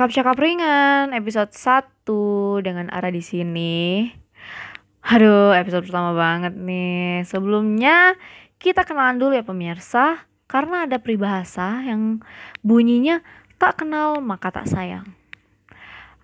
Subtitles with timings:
[0.00, 4.08] Cakap-cakap ringan episode 1 dengan Ara di sini.
[5.04, 7.20] Aduh, episode pertama banget nih.
[7.28, 8.16] Sebelumnya
[8.56, 12.24] kita kenalan dulu ya pemirsa, karena ada peribahasa yang
[12.64, 13.20] bunyinya
[13.60, 15.04] tak kenal maka tak sayang.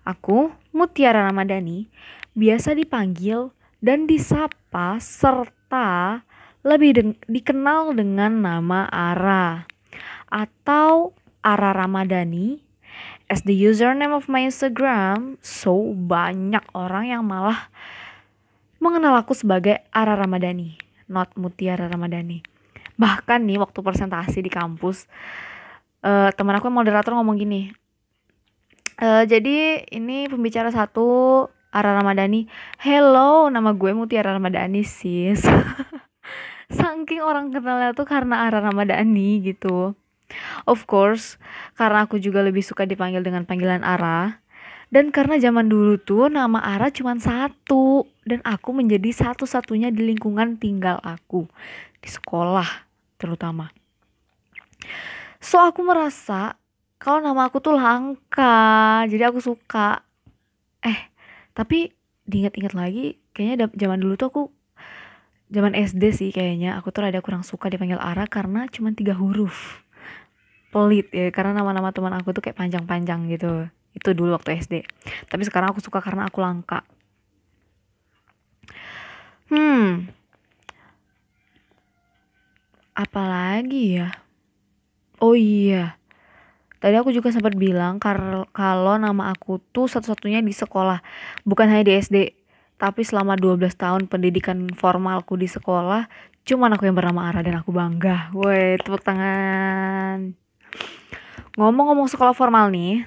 [0.01, 1.85] Aku, Mutiara Ramadhani,
[2.33, 6.25] biasa dipanggil dan disapa serta
[6.65, 9.69] lebih de- dikenal dengan nama Ara
[10.33, 11.13] atau
[11.45, 12.66] Ara Ramadhani
[13.27, 15.39] as the username of my Instagram.
[15.43, 17.67] So banyak orang yang malah
[18.79, 20.79] mengenal aku sebagai Ara Ramadhani,
[21.11, 22.43] not Mutiara Ramadhani.
[22.97, 25.05] Bahkan nih waktu presentasi di kampus,
[26.01, 27.69] uh, teman aku yang moderator ngomong gini,
[29.01, 32.49] uh, jadi ini pembicara satu Ara Ramadhani,
[32.81, 35.45] hello nama gue Mutiara Ramadhani sis.
[36.77, 39.93] Saking orang kenalnya tuh karena Ara Ramadhani gitu.
[40.67, 41.39] Of course,
[41.79, 44.43] karena aku juga lebih suka dipanggil dengan panggilan Ara.
[44.87, 50.55] Dan karena zaman dulu tuh nama Ara cuma satu dan aku menjadi satu-satunya di lingkungan
[50.55, 51.43] tinggal aku
[51.99, 52.87] di sekolah
[53.19, 53.67] terutama.
[55.43, 56.55] So aku merasa
[56.97, 60.01] kalau nama aku tuh langka, jadi aku suka.
[60.81, 61.11] Eh,
[61.51, 61.91] tapi
[62.27, 64.43] diingat-ingat lagi, kayaknya zaman dulu tuh aku
[65.47, 69.86] zaman SD sih kayaknya aku tuh rada kurang suka dipanggil Ara karena cuma tiga huruf
[70.73, 73.67] pelit ya karena nama-nama teman aku tuh kayak panjang-panjang gitu.
[73.95, 74.73] Itu dulu waktu SD
[75.31, 76.83] tapi sekarang aku suka karena aku langka.
[79.47, 80.11] Hmm.
[82.97, 84.09] Apalagi ya?
[85.23, 85.97] Oh iya.
[86.77, 91.01] Tadi aku juga sempat bilang kalau nama aku tuh satu-satunya di sekolah.
[91.41, 92.17] Bukan hanya di SD
[92.77, 96.05] tapi selama 12 tahun pendidikan formalku di sekolah
[96.45, 98.29] cuman aku yang bernama Ara dan aku bangga.
[98.37, 100.46] Woi tepuk tangan
[101.57, 103.01] Ngomong-ngomong sekolah formal nih.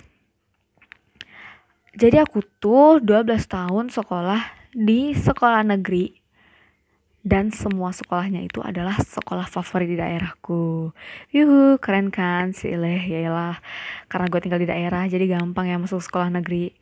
[1.94, 4.42] Jadi aku tuh 12 tahun sekolah
[4.74, 6.18] di sekolah negeri
[7.20, 10.90] dan semua sekolahnya itu adalah sekolah favorit di daerahku.
[11.30, 13.60] Yuhu, keren kan sih leh, yaelah.
[14.08, 16.72] Karena gue tinggal di daerah, jadi gampang ya masuk sekolah negeri.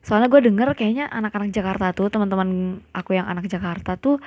[0.00, 4.22] Soalnya gue denger kayaknya anak-anak Jakarta tuh, teman-teman aku yang anak Jakarta tuh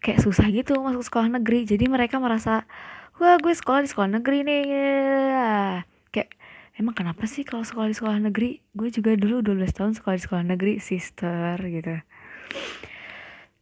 [0.00, 1.68] kayak susah gitu masuk sekolah negeri.
[1.68, 2.64] Jadi mereka merasa,
[3.20, 4.62] wah gue sekolah di sekolah negeri nih
[6.74, 8.58] emang kenapa sih kalau sekolah di sekolah negeri?
[8.74, 11.94] Gue juga dulu 12 tahun sekolah di sekolah negeri sister gitu.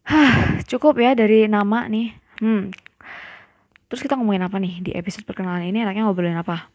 [0.08, 2.16] Hah, cukup ya dari nama nih.
[2.42, 2.74] Hmm.
[3.86, 5.84] Terus kita ngomongin apa nih di episode perkenalan ini?
[5.84, 6.72] Enaknya ngobrolin apa?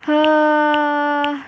[0.00, 1.44] Hah,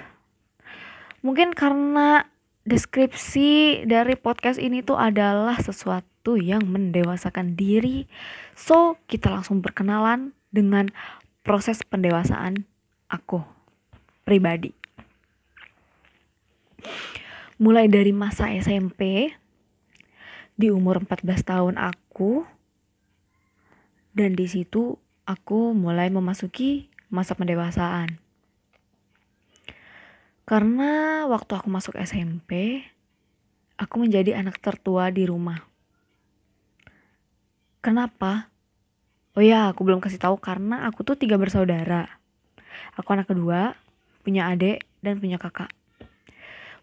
[1.25, 2.29] mungkin karena
[2.69, 8.07] deskripsi dari podcast ini tuh adalah sesuatu yang mendewasakan diri.
[8.53, 10.93] So, kita langsung berkenalan dengan
[11.43, 12.69] proses pendewasaan
[13.13, 13.45] aku
[14.25, 14.73] pribadi.
[17.61, 19.29] Mulai dari masa SMP
[20.57, 22.49] di umur 14 tahun aku
[24.17, 24.97] dan di situ
[25.29, 28.17] aku mulai memasuki masa pendewasaan.
[30.43, 32.83] Karena waktu aku masuk SMP,
[33.79, 35.63] aku menjadi anak tertua di rumah.
[37.79, 38.51] Kenapa?
[39.33, 42.22] Oh ya, aku belum kasih tahu karena aku tuh tiga bersaudara.
[42.99, 43.75] Aku anak kedua,
[44.23, 45.71] punya adik dan punya kakak.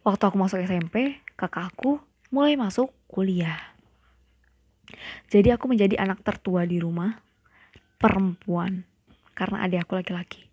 [0.03, 1.99] Waktu aku masuk SMP, kakak aku
[2.31, 3.59] mulai masuk kuliah.
[5.29, 7.21] Jadi aku menjadi anak tertua di rumah,
[8.01, 8.83] perempuan,
[9.38, 10.49] karena adik aku laki-laki.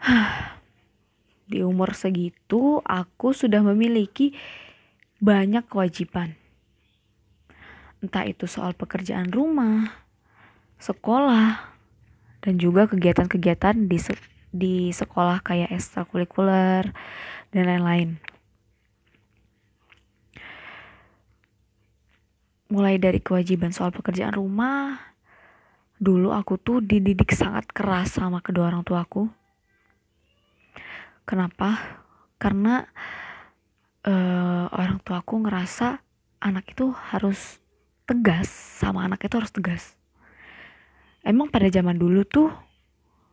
[1.50, 4.38] Di umur segitu, aku sudah memiliki
[5.18, 6.38] banyak kewajiban
[8.00, 9.92] entah itu soal pekerjaan rumah,
[10.80, 11.69] sekolah,
[12.40, 14.16] dan juga kegiatan-kegiatan di se
[14.50, 16.90] di sekolah kayak ekstrakurikuler
[17.54, 18.18] dan lain-lain.
[22.70, 24.98] Mulai dari kewajiban soal pekerjaan rumah,
[25.98, 29.30] dulu aku tuh dididik sangat keras sama kedua orang tuaku.
[31.26, 31.78] Kenapa?
[32.38, 32.82] Karena
[34.06, 36.02] uh, orang tuaku ngerasa
[36.42, 37.58] anak itu harus
[38.08, 39.99] tegas sama anak itu harus tegas
[41.24, 42.48] emang pada zaman dulu tuh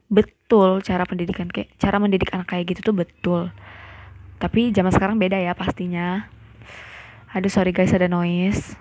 [0.08, 3.52] betul cara pendidikan kayak cara mendidik anak kayak gitu tuh betul.
[4.38, 6.30] Tapi zaman sekarang beda ya pastinya.
[7.36, 8.78] Aduh sorry guys ada noise.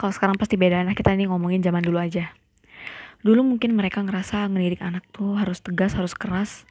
[0.00, 0.82] Kalau sekarang pasti beda.
[0.82, 2.32] Nah kita ini ngomongin zaman dulu aja.
[3.22, 6.66] Dulu mungkin mereka ngerasa ngedidik anak tuh harus tegas harus keras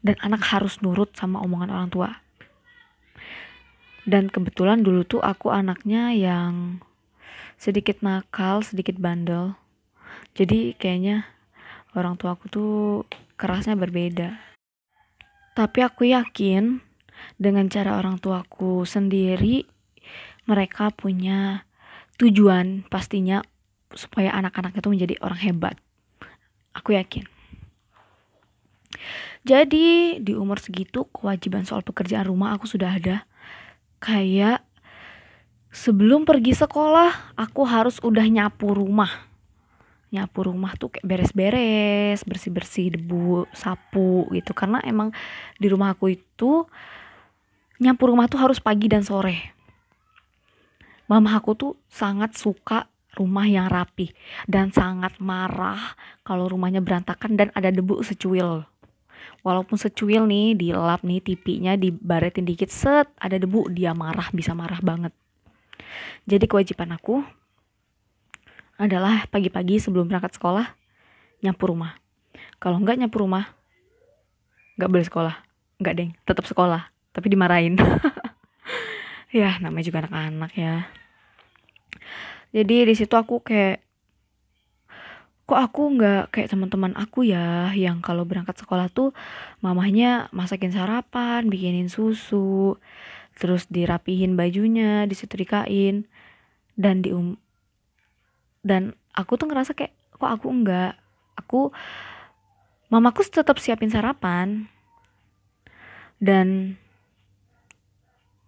[0.00, 2.10] dan anak harus nurut sama omongan orang tua.
[4.08, 6.80] Dan kebetulan dulu tuh aku anaknya yang
[7.60, 9.58] sedikit nakal sedikit bandel
[10.34, 11.28] jadi kayaknya
[11.96, 12.74] orang tua aku tuh
[13.38, 14.36] kerasnya berbeda.
[15.54, 16.78] Tapi aku yakin
[17.38, 19.66] dengan cara orang tuaku sendiri
[20.46, 21.66] mereka punya
[22.18, 23.44] tujuan pastinya
[23.92, 25.76] supaya anak-anak itu menjadi orang hebat.
[26.74, 27.26] Aku yakin.
[29.46, 33.24] Jadi di umur segitu kewajiban soal pekerjaan rumah aku sudah ada.
[34.02, 34.66] Kayak
[35.70, 39.27] sebelum pergi sekolah aku harus udah nyapu rumah.
[40.08, 44.56] Nyapu rumah tuh kayak beres-beres, bersih-bersih debu, sapu gitu.
[44.56, 45.12] Karena emang
[45.60, 46.64] di rumah aku itu
[47.78, 49.54] nyapu rumah tuh harus pagi dan sore.
[51.08, 54.12] Mama aku tuh sangat suka rumah yang rapi
[54.46, 58.68] dan sangat marah kalau rumahnya berantakan dan ada debu secuil
[59.42, 64.78] walaupun secuil nih dilap nih tipinya dibaretin dikit set ada debu dia marah bisa marah
[64.82, 65.10] banget
[66.28, 67.22] jadi kewajiban aku
[68.78, 70.70] adalah pagi-pagi sebelum berangkat sekolah
[71.42, 71.98] nyapu rumah.
[72.62, 73.50] Kalau nggak nyapu rumah
[74.78, 75.34] nggak boleh sekolah.
[75.82, 76.10] Nggak deng.
[76.22, 77.76] Tetap sekolah tapi dimarahin.
[79.28, 80.88] Ya namanya juga anak-anak ya.
[82.56, 83.84] Jadi di situ aku kayak
[85.48, 89.16] kok aku nggak kayak teman-teman aku ya yang kalau berangkat sekolah tuh
[89.64, 92.76] mamahnya masakin sarapan bikinin susu
[93.40, 96.04] terus dirapihin bajunya disetrikain
[96.76, 97.40] dan di um
[98.62, 100.98] dan aku tuh ngerasa kayak kok aku enggak?
[101.38, 101.70] Aku
[102.90, 104.66] mamaku tetap siapin sarapan.
[106.18, 106.74] Dan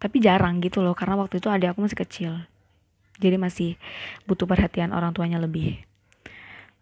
[0.01, 2.33] tapi jarang gitu loh karena waktu itu adik aku masih kecil.
[3.21, 3.71] Jadi masih
[4.25, 5.77] butuh perhatian orang tuanya lebih.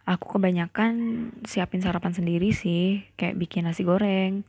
[0.08, 4.46] Aku kebanyakan siapin sarapan sendiri sih kayak bikin nasi goreng.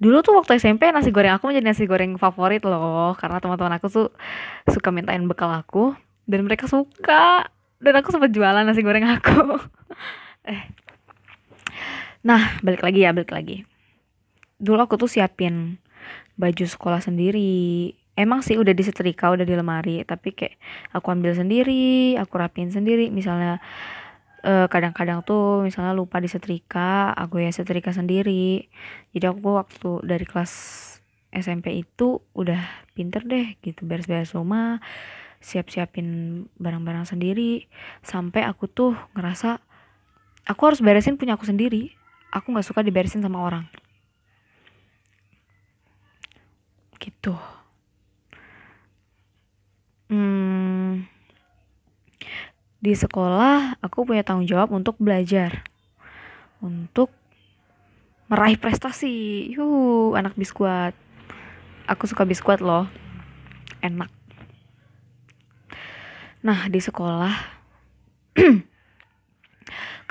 [0.00, 3.88] Dulu tuh waktu SMP nasi goreng aku menjadi nasi goreng favorit loh karena teman-teman aku
[3.90, 4.08] tuh
[4.70, 5.92] suka mintain bekal aku
[6.24, 7.50] dan mereka suka
[7.80, 9.40] dan aku sempat jualan nasi goreng aku.
[10.46, 10.62] Eh.
[12.22, 13.66] Nah balik lagi ya balik lagi.
[14.62, 15.82] Dulu aku tuh siapin
[16.38, 17.90] baju sekolah sendiri.
[18.14, 20.54] Emang sih udah disetrika udah di lemari tapi kayak
[20.94, 23.10] aku ambil sendiri aku rapin sendiri.
[23.10, 23.58] Misalnya
[24.46, 28.70] kadang kadang-kadang tuh misalnya lupa disetrika aku ya setrika sendiri.
[29.10, 30.52] Jadi aku waktu dari kelas
[31.34, 32.62] SMP itu udah
[32.94, 34.78] pinter deh gitu beres-beres rumah
[35.46, 37.70] siap-siapin barang-barang sendiri.
[38.02, 39.62] Sampai aku tuh ngerasa
[40.42, 41.94] aku harus beresin punya aku sendiri.
[42.34, 43.70] Aku nggak suka diberesin sama orang.
[46.98, 47.38] Gitu.
[50.10, 50.66] Hmm
[52.86, 55.66] di sekolah aku punya tanggung jawab untuk belajar.
[56.62, 57.10] Untuk
[58.30, 59.50] meraih prestasi.
[59.50, 60.94] Yuh anak biskuat.
[61.90, 62.86] Aku suka biskuat loh.
[63.82, 64.15] Enak
[66.46, 67.34] nah di sekolah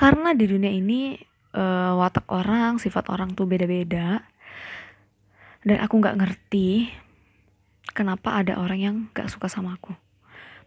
[0.02, 1.16] karena di dunia ini
[1.56, 4.20] uh, watak orang sifat orang tuh beda-beda
[5.64, 6.92] dan aku nggak ngerti
[7.96, 9.96] kenapa ada orang yang gak suka sama aku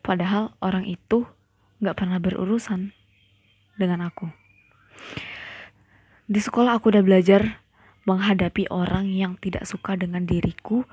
[0.00, 1.28] padahal orang itu
[1.78, 2.90] gak pernah berurusan
[3.78, 4.26] dengan aku.
[6.28, 7.62] Di sekolah aku udah belajar
[8.04, 10.84] menghadapi orang yang tidak suka dengan diriku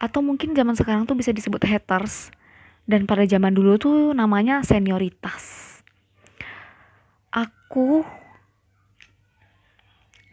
[0.00, 2.32] atau mungkin zaman sekarang tuh bisa disebut haters
[2.86, 5.78] dan pada zaman dulu tuh namanya senioritas.
[7.34, 8.06] Aku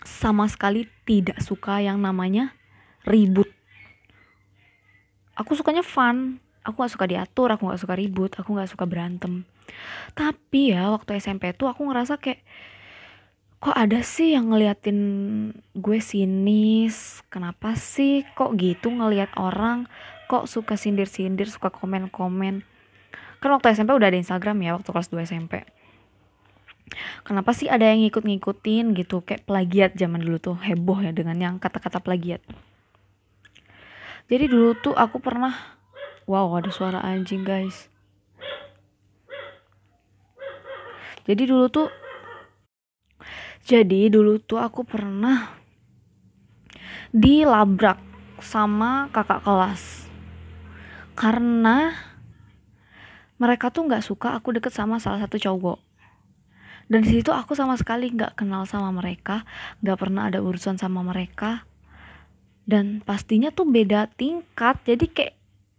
[0.06, 2.56] sama sekali tidak suka yang namanya
[3.04, 3.50] ribut.
[5.34, 9.44] Aku sukanya fun, aku gak suka diatur, aku gak suka ribut, aku gak suka berantem
[10.14, 12.44] tapi ya waktu SMP tuh aku ngerasa kayak
[13.64, 15.00] kok ada sih yang ngeliatin
[15.72, 19.88] gue sinis kenapa sih kok gitu ngeliat orang
[20.34, 22.66] kok suka sindir-sindir suka komen-komen.
[23.38, 25.62] Kan waktu SMP udah ada Instagram ya waktu kelas 2 SMP
[27.26, 29.24] kenapa sih ada yang ngikut-ngikutin gitu?
[29.26, 32.44] Kayak plagiat zaman dulu tuh heboh ya dengan yang kata-kata plagiat.
[34.32, 35.54] Jadi dulu tuh aku pernah
[36.26, 37.92] wow ada suara anjing guys.
[41.24, 41.88] Jadi dulu tuh
[43.64, 45.56] jadi dulu tuh aku pernah
[47.16, 47.96] dilabrak
[48.44, 50.03] sama kakak kelas
[51.14, 51.94] karena
[53.42, 55.80] mereka tuh nggak suka aku deket sama salah satu cowok.
[56.92, 59.48] Dan di situ aku sama sekali nggak kenal sama mereka
[59.82, 61.66] nggak pernah ada urusan sama mereka.
[62.64, 64.80] Dan pastinya tuh beda tingkat.
[64.88, 65.34] Jadi kayak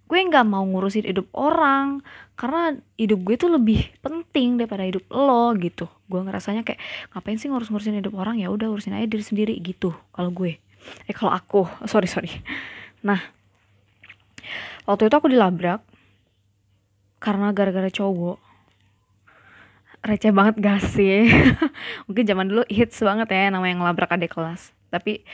[0.04, 2.04] gue nggak mau ngurusin hidup orang
[2.36, 5.88] karena hidup gue tuh lebih penting daripada hidup lo gitu.
[6.10, 6.80] Gue ngerasanya kayak
[7.16, 8.36] ngapain sih ngurus-ngurusin hidup orang?
[8.36, 10.60] Ya udah urusin aja diri sendiri gitu kalau gue.
[11.08, 11.64] Eh kalau aku.
[11.90, 12.32] Sorry sorry.
[13.00, 13.20] Nah
[14.84, 15.80] waktu itu aku dilabrak
[17.24, 18.36] karena gara-gara cowok.
[20.04, 21.24] Receh banget gak sih?
[22.06, 24.76] Mungkin zaman dulu hits banget ya namanya ngelabrak adik kelas.
[24.92, 25.24] Tapi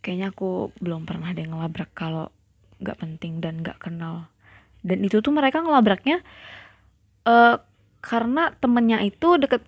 [0.00, 2.32] kayaknya aku belum pernah deh ngelabrak kalau
[2.80, 4.32] nggak penting dan nggak kenal.
[4.80, 6.24] Dan itu tuh mereka ngelabraknya
[7.28, 7.60] uh,
[8.00, 9.60] karena temennya itu deket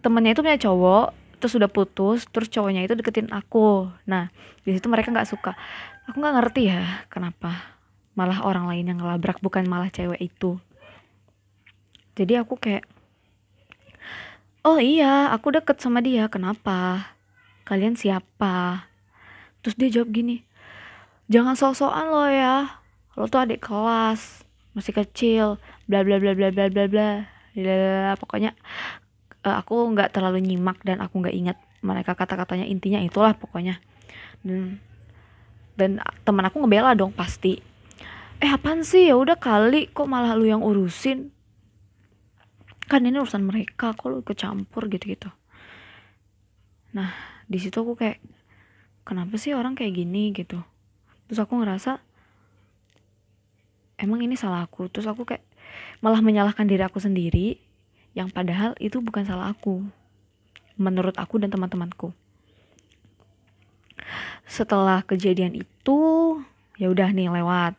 [0.00, 1.06] temennya itu punya cowok
[1.42, 3.92] terus sudah putus terus cowoknya itu deketin aku.
[4.08, 4.32] Nah
[4.64, 5.52] di situ mereka nggak suka.
[6.08, 7.81] Aku nggak ngerti ya kenapa
[8.12, 10.60] malah orang lain yang ngelabrak bukan malah cewek itu.
[12.12, 12.84] Jadi aku kayak
[14.62, 17.12] oh iya aku deket sama dia kenapa?
[17.64, 18.86] Kalian siapa?
[19.62, 20.44] Terus dia jawab gini
[21.32, 22.82] jangan sok-sokan lo ya
[23.16, 24.44] lo tuh adik kelas
[24.76, 25.46] masih kecil
[25.88, 27.10] bla bla bla bla bla bla bla
[28.20, 28.52] pokoknya
[29.48, 33.82] uh, aku nggak terlalu nyimak dan aku nggak ingat mereka kata-katanya intinya itulah pokoknya.
[34.46, 34.78] Dan
[35.74, 37.58] dan teman aku ngebela dong pasti
[38.42, 39.06] eh apaan sih?
[39.06, 41.30] Ya udah kali kok malah lu yang urusin?
[42.90, 45.30] Kan ini urusan mereka kok lu kecampur gitu-gitu.
[46.90, 47.14] Nah
[47.46, 48.18] di situ aku kayak
[49.06, 50.58] kenapa sih orang kayak gini gitu?
[51.30, 52.02] Terus aku ngerasa
[54.02, 54.90] emang ini salah aku?
[54.90, 55.46] Terus aku kayak
[56.02, 57.62] malah menyalahkan diri aku sendiri
[58.18, 59.86] yang padahal itu bukan salah aku.
[60.74, 62.10] Menurut aku dan teman-temanku.
[64.50, 65.98] Setelah kejadian itu
[66.74, 67.78] ya udah nih lewat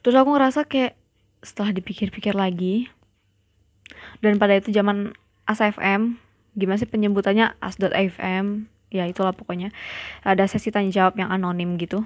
[0.00, 0.96] terus aku ngerasa kayak
[1.40, 2.92] setelah dipikir-pikir lagi
[4.20, 5.16] dan pada itu zaman
[5.48, 6.20] ASFM
[6.54, 7.56] gimana sih penyebutannya?
[7.62, 9.70] As.fm ya itulah pokoknya.
[10.26, 12.02] Ada sesi tanya jawab yang anonim gitu.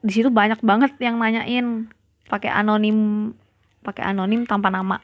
[0.00, 1.90] Di situ banyak banget yang nanyain
[2.30, 3.30] pakai anonim
[3.82, 5.02] pakai anonim tanpa nama.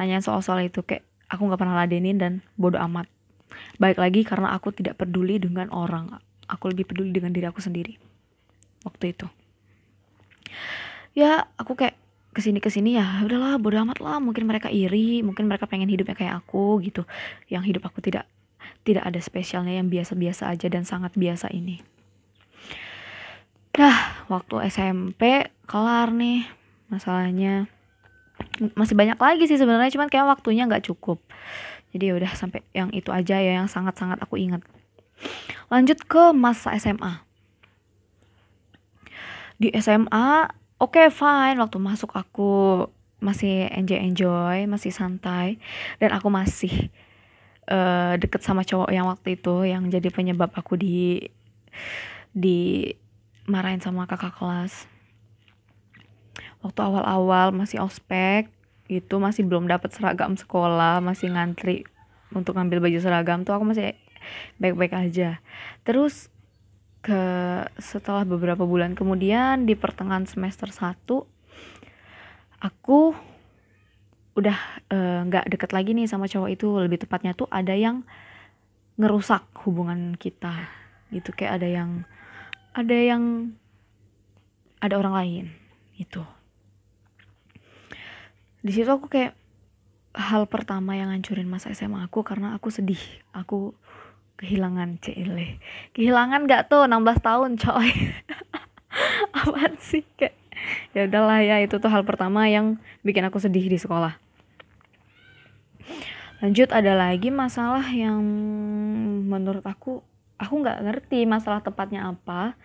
[0.00, 3.06] Nanya soal-soal itu kayak aku nggak pernah ladenin dan bodoh amat.
[3.76, 6.16] Baik lagi karena aku tidak peduli dengan orang.
[6.48, 8.00] Aku lebih peduli dengan diri aku sendiri.
[8.82, 9.28] Waktu itu
[11.12, 11.96] ya aku kayak
[12.32, 14.18] ke sini ke sini ya udahlah bodoh amat lah.
[14.18, 17.04] Mungkin mereka iri mungkin mereka pengen hidupnya kayak aku gitu.
[17.52, 18.24] Yang hidup aku tidak
[18.82, 21.84] tidak ada spesialnya yang biasa-biasa aja dan sangat biasa ini.
[23.72, 26.44] Dah, waktu SMP kelar nih
[26.92, 27.68] masalahnya.
[28.76, 31.22] Masih banyak lagi sih sebenarnya cuman kayak waktunya nggak cukup.
[31.92, 34.64] Jadi ya udah sampai yang itu aja ya yang sangat-sangat aku ingat.
[35.68, 37.31] Lanjut ke masa SMA
[39.62, 40.50] di SMA
[40.82, 41.62] oke okay, fine.
[41.62, 42.84] Waktu masuk aku
[43.22, 45.62] masih enjoy enjoy masih santai.
[46.02, 46.90] Dan aku masih
[47.70, 51.30] uh, deket sama cowok yang waktu itu yang jadi penyebab aku di
[52.34, 52.90] di
[53.46, 54.90] marahin sama kakak kelas.
[56.66, 58.50] Waktu awal-awal masih ospek
[58.90, 61.86] itu masih belum dapat seragam sekolah masih ngantri
[62.34, 63.94] untuk ngambil baju seragam tuh aku masih
[64.58, 65.38] baik-baik aja.
[65.86, 66.30] Terus
[67.02, 67.22] ke
[67.82, 71.02] setelah beberapa bulan kemudian di pertengahan semester 1
[72.62, 73.12] aku
[74.32, 76.68] udah eh, nggak uh, deket lagi nih sama cowok itu.
[76.78, 78.00] Lebih tepatnya tuh ada yang
[78.96, 80.72] ngerusak hubungan kita
[81.12, 81.36] gitu.
[81.36, 81.90] Kayak ada yang
[82.72, 83.52] ada yang
[84.80, 85.44] ada orang lain
[86.00, 86.24] itu
[88.62, 89.34] di situ aku kayak
[90.14, 93.00] hal pertama yang ngancurin masa SMA aku karena aku sedih.
[93.34, 93.74] Aku
[94.42, 95.62] kehilangan cile
[95.94, 96.90] kehilangan gak tuh?
[96.90, 97.90] 16 tahun coy.
[99.38, 100.34] Apaan sih kayak
[100.92, 104.18] ya udahlah ya itu tuh hal pertama yang bikin aku sedih di sekolah.
[106.42, 108.18] Lanjut ada lagi masalah yang
[109.30, 110.02] menurut aku
[110.42, 112.58] aku nggak ngerti masalah tepatnya apa.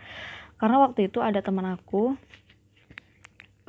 [0.57, 2.17] Karena waktu itu ada teman aku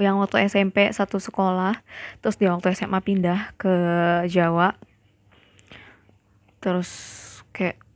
[0.00, 1.75] yang waktu SMP satu sekolah
[2.23, 3.75] terus dia waktu SMA pindah ke
[4.33, 4.75] Jawa.
[6.59, 6.91] Terus
[7.53, 7.88] kayak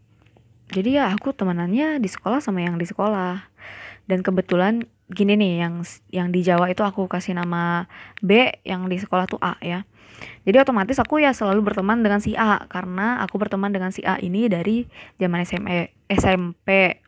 [0.73, 3.45] jadi ya aku temenannya di sekolah sama yang di sekolah.
[4.09, 5.75] Dan kebetulan gini nih yang
[6.11, 7.87] yang di Jawa itu aku kasih nama
[8.25, 9.85] B yang di sekolah tuh A ya.
[10.43, 14.19] Jadi otomatis aku ya selalu berteman dengan si A karena aku berteman dengan si A
[14.19, 14.89] ini dari
[15.21, 16.99] zaman SMA SMP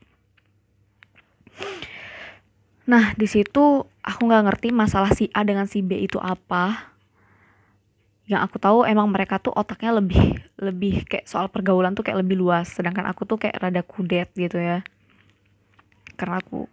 [2.85, 6.94] Nah, di situ aku nggak ngerti masalah si A dengan si B itu apa.
[8.25, 12.41] Yang aku tahu emang mereka tuh otaknya lebih lebih kayak soal pergaulan tuh kayak lebih
[12.41, 14.81] luas, sedangkan aku tuh kayak rada kudet gitu ya.
[16.17, 16.65] Karena aku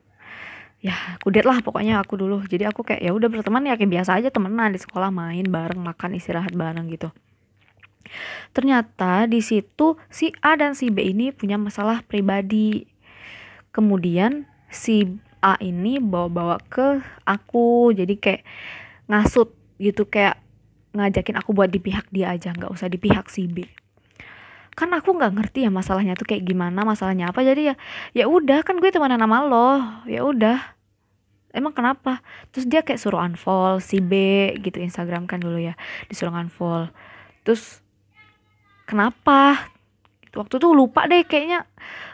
[0.82, 2.42] ya kudet lah pokoknya aku dulu.
[2.48, 5.78] Jadi aku kayak ya udah berteman ya kayak biasa aja temenan di sekolah main bareng,
[5.78, 7.12] makan, istirahat bareng gitu.
[8.52, 12.90] Ternyata di situ si A dan si B ini punya masalah pribadi.
[13.72, 15.08] Kemudian si
[15.40, 18.44] A ini bawa-bawa ke aku jadi kayak
[19.08, 20.41] ngasut gitu kayak
[20.92, 23.64] ngajakin aku buat di pihak dia aja nggak usah di pihak si B.
[24.76, 27.44] Kan aku nggak ngerti ya masalahnya tuh kayak gimana masalahnya apa.
[27.44, 27.76] Jadi ya
[28.16, 30.60] ya udah kan gue temenan sama lo ya udah.
[31.52, 32.24] Emang kenapa?
[32.56, 34.14] Terus dia kayak suruh unfollow si B
[34.64, 35.76] gitu Instagram kan dulu ya
[36.08, 36.88] disuruh unfollow.
[37.44, 37.84] Terus
[38.88, 39.72] kenapa?
[40.32, 41.68] Waktu itu lupa deh kayaknya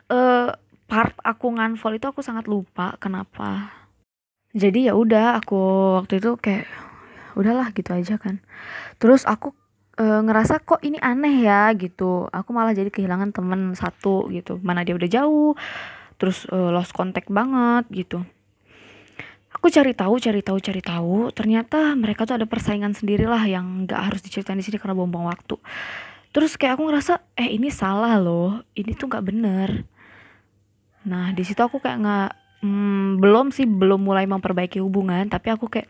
[0.10, 0.58] uh,
[0.90, 3.78] part aku ngunfollow itu aku sangat lupa kenapa.
[4.58, 5.62] Jadi ya udah aku
[6.02, 6.66] waktu itu kayak
[7.38, 8.42] udahlah gitu aja kan.
[8.98, 9.54] Terus aku
[9.96, 12.26] e, ngerasa kok ini aneh ya gitu.
[12.34, 14.58] Aku malah jadi kehilangan temen satu gitu.
[14.66, 15.54] Mana dia udah jauh
[16.18, 18.26] terus e, lost contact banget gitu.
[19.54, 21.30] Aku cari tahu cari tahu cari tahu.
[21.32, 25.56] Ternyata mereka tuh ada persaingan sendirilah yang nggak harus diceritain di sini karena buang-buang waktu.
[26.34, 28.62] Terus kayak aku ngerasa eh ini salah loh.
[28.74, 29.70] Ini tuh nggak bener.
[31.08, 35.70] Nah di situ aku kayak nggak Hmm, belum sih, belum mulai memperbaiki hubungan, tapi aku
[35.70, 35.86] kayak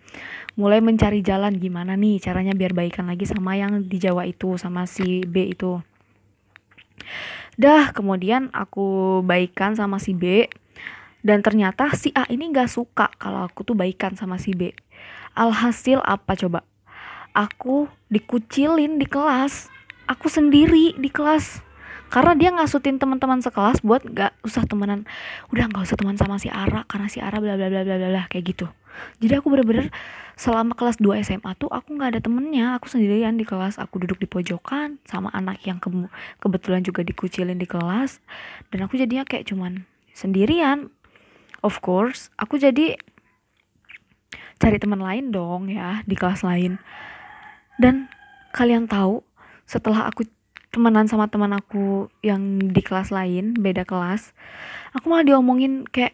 [0.57, 4.89] mulai mencari jalan gimana nih caranya biar baikan lagi sama yang di Jawa itu, sama
[4.89, 5.77] si B itu.
[7.55, 10.49] Dah, kemudian aku baikan sama si B
[11.21, 14.73] dan ternyata si A ini gak suka kalau aku tuh baikan sama si B.
[15.37, 16.65] Alhasil apa coba?
[17.37, 19.69] Aku dikucilin di kelas.
[20.09, 21.66] Aku sendiri di kelas
[22.07, 25.03] karena dia ngasutin teman-teman sekelas buat nggak usah temenan.
[25.51, 28.23] Udah nggak usah teman sama si Ara karena si Ara bla bla bla bla bla
[28.31, 28.67] kayak gitu.
[29.21, 29.93] Jadi aku bener-bener
[30.33, 32.79] selama kelas 2 SMA tuh aku nggak ada temennya.
[32.79, 33.77] Aku sendirian di kelas.
[33.77, 35.91] Aku duduk di pojokan sama anak yang ke
[36.41, 38.23] kebetulan juga dikucilin di kelas.
[38.73, 39.85] Dan aku jadinya kayak cuman
[40.15, 40.89] sendirian.
[41.65, 42.95] Of course aku jadi
[44.57, 46.79] cari teman lain dong ya di kelas lain.
[47.77, 48.09] Dan
[48.55, 49.21] kalian tahu
[49.69, 50.25] setelah aku
[50.77, 54.38] temenan sama teman aku yang di kelas lain beda kelas
[54.93, 56.13] aku malah diomongin kayak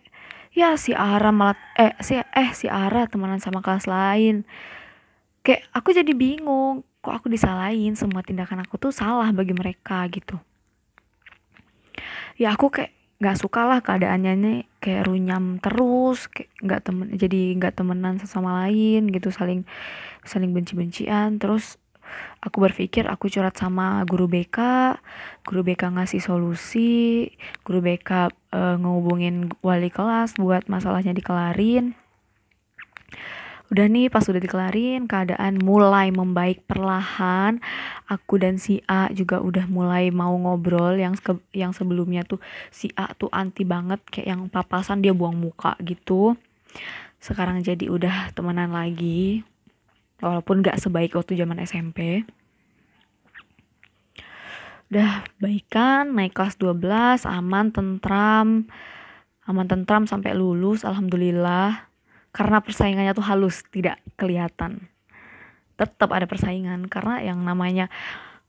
[0.54, 4.46] ya si Ara malah eh si eh si Ara temenan sama kelas lain.
[5.44, 7.98] Kayak aku jadi bingung kok aku disalahin?
[8.00, 10.40] Semua tindakan aku tuh salah bagi mereka gitu.
[12.40, 17.74] Ya aku kayak nggak suka lah keadaannya kayak runyam terus kayak nggak temen jadi nggak
[17.76, 19.34] temenan sesama lain gitu.
[19.34, 19.66] Saling
[20.24, 21.82] saling benci-bencian terus
[22.44, 24.60] aku berpikir aku curhat sama guru BK
[25.48, 27.32] guru BK ngasih solusi
[27.64, 31.96] guru BK e, ngehubungin wali kelas buat masalahnya dikelarin.
[33.74, 37.58] Udah nih pas udah dikelarin keadaan mulai membaik perlahan.
[38.06, 42.38] Aku dan si A juga udah mulai mau ngobrol yang ke, yang sebelumnya tuh
[42.70, 46.38] si A tuh anti banget kayak yang papasan dia buang muka gitu.
[47.18, 49.42] Sekarang jadi udah temenan lagi
[50.24, 52.24] walaupun gak sebaik waktu zaman SMP
[54.94, 58.70] udah baikan naik kelas 12 aman tentram.
[59.50, 61.90] Aman tentram sampai lulus alhamdulillah.
[62.30, 64.86] Karena persaingannya tuh halus tidak kelihatan.
[65.82, 67.90] Tetap ada persaingan karena yang namanya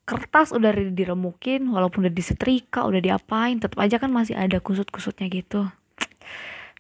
[0.05, 5.65] kertas udah diremukin walaupun udah disetrika udah diapain tetap aja kan masih ada kusut-kusutnya gitu.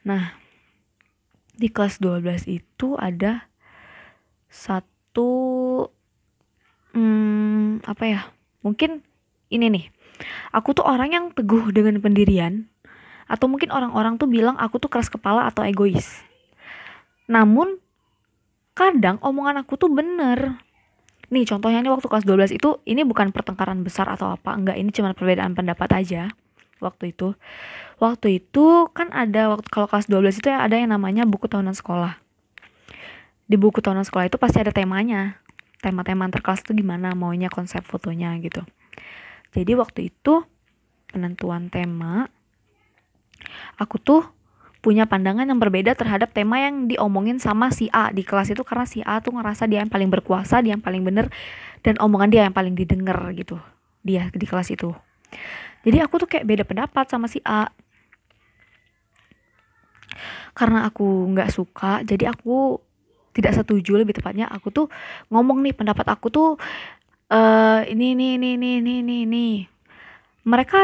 [0.04, 0.36] Nah
[1.56, 3.48] di kelas 12 itu ada
[4.54, 5.30] satu
[6.94, 8.20] hmm, apa ya?
[8.62, 9.02] Mungkin
[9.50, 9.84] ini nih.
[10.54, 12.70] Aku tuh orang yang teguh dengan pendirian
[13.26, 16.22] atau mungkin orang-orang tuh bilang aku tuh keras kepala atau egois.
[17.26, 17.82] Namun
[18.78, 20.62] kadang omongan aku tuh bener.
[21.34, 24.94] Nih contohnya nih waktu kelas 12 itu ini bukan pertengkaran besar atau apa enggak ini
[24.94, 26.30] cuma perbedaan pendapat aja
[26.78, 27.34] waktu itu.
[27.98, 31.74] Waktu itu kan ada waktu kalau kelas 12 itu ya ada yang namanya buku tahunan
[31.74, 32.23] sekolah
[33.44, 35.40] di buku tahunan sekolah itu pasti ada temanya
[35.84, 38.64] tema-tema antar kelas itu gimana maunya konsep fotonya gitu
[39.52, 40.44] jadi waktu itu
[41.12, 42.26] penentuan tema
[43.76, 44.22] aku tuh
[44.84, 48.84] punya pandangan yang berbeda terhadap tema yang diomongin sama si A di kelas itu karena
[48.84, 51.32] si A tuh ngerasa dia yang paling berkuasa, dia yang paling bener
[51.80, 53.56] dan omongan dia yang paling didengar gitu.
[54.04, 54.92] Dia di kelas itu.
[55.88, 57.72] Jadi aku tuh kayak beda pendapat sama si A.
[60.52, 62.76] Karena aku nggak suka, jadi aku
[63.34, 64.86] tidak setuju lebih tepatnya aku tuh
[65.28, 66.48] ngomong nih pendapat aku tuh
[67.28, 69.46] uh, ini ini ini ini ini ini ini.
[70.44, 70.78] Mereka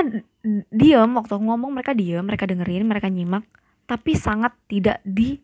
[0.73, 3.45] diem waktu aku ngomong mereka diem mereka dengerin mereka nyimak
[3.85, 5.37] tapi sangat tidak di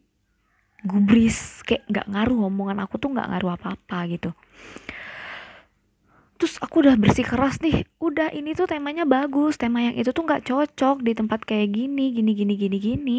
[0.86, 4.30] gubris kayak nggak ngaruh omongan aku tuh nggak ngaruh apa apa gitu.
[6.36, 10.24] Terus aku udah bersih keras nih udah ini tuh temanya bagus tema yang itu tuh
[10.24, 13.18] nggak cocok di tempat kayak gini gini gini gini gini.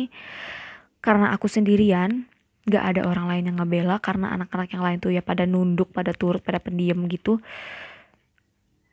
[1.01, 2.25] Karena aku sendirian
[2.67, 6.11] gak ada orang lain yang ngebela karena anak-anak yang lain tuh ya pada nunduk pada
[6.11, 7.39] turut pada pendiam gitu.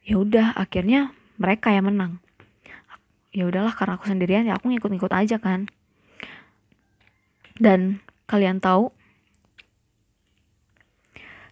[0.07, 2.23] Ya udah akhirnya mereka yang menang.
[3.35, 5.67] Ya udahlah karena aku sendirian ya aku ngikut-ngikut aja kan.
[7.59, 7.99] Dan
[8.31, 8.95] kalian tahu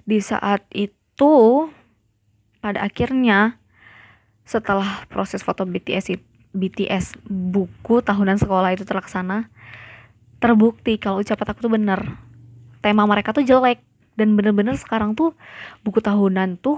[0.06, 1.34] di saat itu
[2.62, 3.58] pada akhirnya
[4.46, 6.18] setelah proses foto BTS
[6.54, 9.50] BTS buku tahunan sekolah itu terlaksana
[10.42, 12.00] terbukti kalau ucapan aku tuh bener.
[12.82, 13.78] Tema mereka tuh jelek.
[14.12, 15.32] Dan bener-bener sekarang tuh
[15.80, 16.76] buku tahunan tuh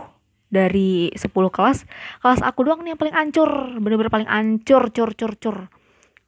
[0.53, 1.83] dari 10 kelas
[2.23, 3.51] kelas aku doang nih yang paling ancur.
[3.81, 5.57] Bener-bener paling ancur cur cur cur.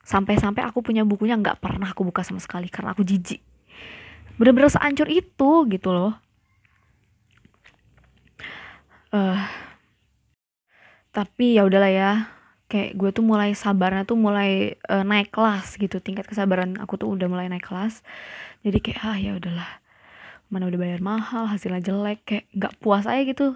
[0.03, 3.38] Sampai-sampai aku punya bukunya nggak pernah aku buka sama sekali karena aku jijik.
[4.40, 6.16] Bener-bener seancur itu gitu loh.
[9.14, 9.38] Uh,
[11.14, 12.36] tapi ya udahlah ya
[12.67, 16.03] kayak gue tuh mulai sabarnya tuh mulai uh, naik kelas gitu.
[16.03, 18.03] Tingkat kesabaran aku tuh udah mulai naik kelas.
[18.67, 19.71] Jadi kayak ah ya udahlah.
[20.51, 22.23] Mana udah bayar mahal hasilnya jelek.
[22.27, 23.55] Kayak nggak puas aja gitu.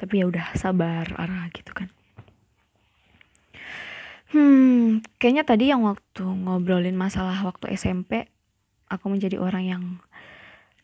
[0.00, 1.88] Tapi ya udah sabar arah gitu kan.
[4.28, 4.68] Hmm
[5.20, 8.26] kayaknya tadi yang waktu ngobrolin masalah waktu SMP
[8.88, 9.82] aku menjadi orang yang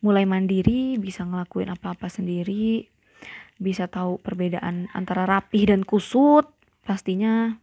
[0.05, 2.93] mulai mandiri bisa ngelakuin apa-apa sendiri
[3.57, 6.51] bisa tahu perbedaan antara rapih dan kusut
[6.85, 7.59] pastinya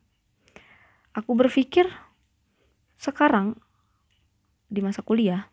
[1.14, 1.88] aku berpikir
[2.98, 3.58] sekarang
[4.68, 5.50] di masa kuliah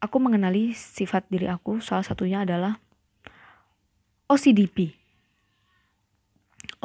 [0.00, 2.78] aku mengenali sifat diri aku salah satunya adalah
[4.28, 4.92] OCDP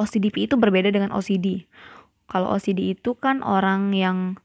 [0.00, 1.68] OCDP itu berbeda dengan OCD
[2.26, 4.40] kalau OCD itu kan orang yang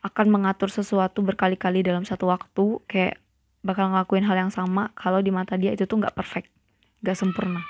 [0.00, 3.18] akan mengatur sesuatu berkali-kali dalam satu waktu kayak
[3.66, 6.48] bakal ngelakuin hal yang sama kalau di mata dia itu tuh nggak perfect
[7.02, 7.62] nggak sempurna.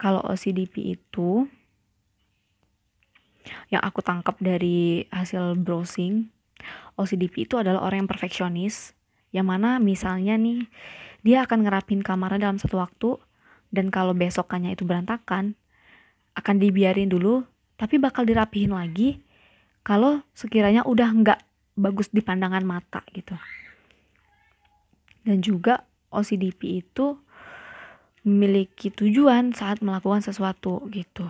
[0.00, 1.44] Kalau OCDP itu
[3.72, 6.28] yang aku tangkap dari hasil browsing
[7.00, 8.92] OCDP itu adalah orang yang perfeksionis
[9.32, 10.66] yang mana misalnya nih
[11.24, 13.16] dia akan ngerapin kamarnya dalam satu waktu
[13.70, 15.54] dan kalau besokannya itu berantakan
[16.36, 17.46] akan dibiarin dulu
[17.80, 19.24] tapi bakal dirapihin lagi
[19.80, 21.40] kalau sekiranya udah nggak
[21.80, 23.32] bagus di pandangan mata gitu.
[25.24, 27.16] Dan juga OCDP itu
[28.20, 31.24] memiliki tujuan saat melakukan sesuatu gitu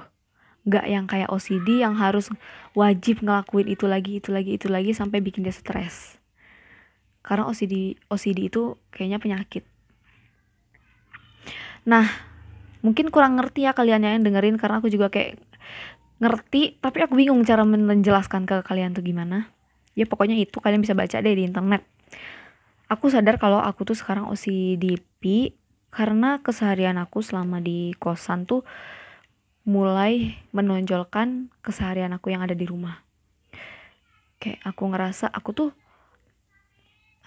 [0.71, 2.31] nggak yang kayak OCD yang harus
[2.79, 6.23] wajib ngelakuin itu lagi itu lagi itu lagi sampai bikin dia stres.
[7.27, 9.67] Karena OCD OCD itu kayaknya penyakit.
[11.91, 12.07] Nah
[12.87, 15.43] mungkin kurang ngerti ya kalian yang dengerin karena aku juga kayak
[16.23, 19.51] ngerti tapi aku bingung cara menjelaskan ke kalian tuh gimana.
[19.99, 21.83] Ya pokoknya itu kalian bisa baca deh di internet.
[22.87, 25.55] Aku sadar kalau aku tuh sekarang OCDP
[25.91, 28.63] karena keseharian aku selama di kosan tuh
[29.65, 33.05] mulai menonjolkan keseharian aku yang ada di rumah.
[34.41, 35.71] Kayak aku ngerasa aku tuh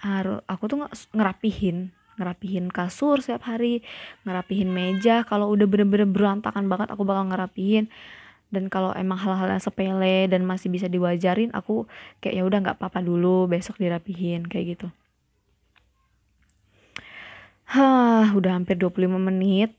[0.02, 0.78] harus aku tuh
[1.16, 3.82] ngerapihin ngerapihin kasur setiap hari
[4.22, 5.26] ngerapihin meja.
[5.26, 7.90] Kalau udah bener-bener berantakan banget aku bakal ngerapihin.
[8.54, 11.90] Dan kalau emang hal-hal yang sepele dan masih bisa diwajarin aku
[12.22, 14.88] kayak ya udah nggak apa-apa dulu besok dirapihin kayak gitu.
[17.66, 19.74] Hah, udah hampir 25 menit.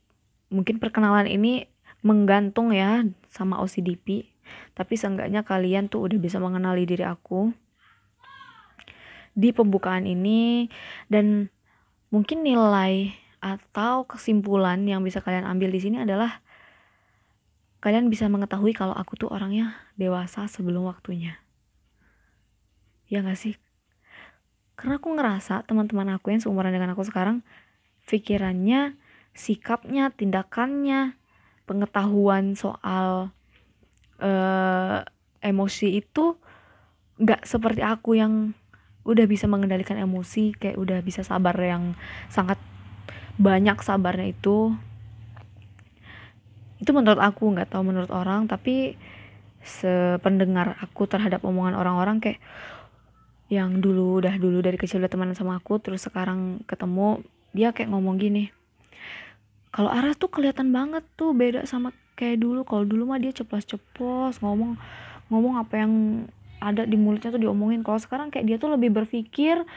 [0.52, 1.72] Mungkin perkenalan ini
[2.06, 3.02] menggantung ya
[3.34, 4.30] sama OCDP
[4.78, 7.50] tapi seenggaknya kalian tuh udah bisa mengenali diri aku
[9.36, 10.70] di pembukaan ini
[11.12, 11.50] dan
[12.14, 13.12] mungkin nilai
[13.44, 16.40] atau kesimpulan yang bisa kalian ambil di sini adalah
[17.84, 21.38] kalian bisa mengetahui kalau aku tuh orangnya dewasa sebelum waktunya.
[23.06, 23.62] Ya gak sih?
[24.74, 27.46] Karena aku ngerasa teman-teman aku yang seumuran dengan aku sekarang
[28.10, 28.98] pikirannya
[29.38, 31.14] sikapnya tindakannya
[31.66, 33.34] pengetahuan soal
[34.22, 35.00] uh,
[35.42, 36.38] emosi itu
[37.22, 38.54] nggak seperti aku yang
[39.06, 41.94] udah bisa mengendalikan emosi kayak udah bisa sabar yang
[42.30, 42.58] sangat
[43.38, 44.74] banyak sabarnya itu.
[46.82, 48.98] Itu menurut aku nggak tahu menurut orang tapi
[49.66, 52.40] sependengar aku terhadap omongan orang-orang kayak
[53.50, 57.22] yang dulu udah dulu dari kecil udah teman sama aku terus sekarang ketemu
[57.54, 58.50] dia kayak ngomong gini
[59.76, 62.64] kalau Aras tuh kelihatan banget tuh beda sama kayak dulu.
[62.64, 64.80] Kalau dulu mah dia ceplos-ceplos ngomong
[65.28, 65.94] ngomong apa yang
[66.64, 67.84] ada di mulutnya tuh diomongin.
[67.84, 69.68] Kalau sekarang kayak dia tuh lebih berpikir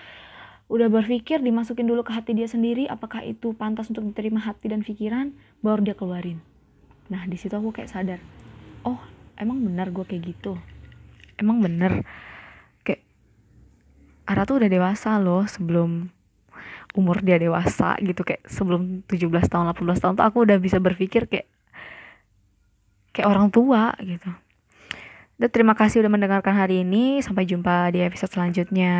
[0.71, 4.87] udah berpikir dimasukin dulu ke hati dia sendiri apakah itu pantas untuk diterima hati dan
[4.87, 5.35] pikiran
[5.67, 6.39] baru dia keluarin.
[7.11, 8.21] Nah di situ aku kayak sadar
[8.87, 9.03] oh
[9.35, 10.55] emang benar gue kayak gitu.
[11.41, 12.07] Emang bener
[12.87, 13.03] kayak
[14.31, 16.13] Ara tuh udah dewasa loh sebelum
[16.97, 21.29] umur dia dewasa gitu kayak sebelum 17 tahun 18 tahun tuh aku udah bisa berpikir
[21.29, 21.49] kayak
[23.13, 24.31] kayak orang tua gitu.
[25.39, 27.23] Dan terima kasih udah mendengarkan hari ini.
[27.23, 28.95] Sampai jumpa di episode selanjutnya.